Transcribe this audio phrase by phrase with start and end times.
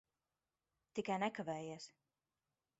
[0.97, 1.89] Tikai nekavējies.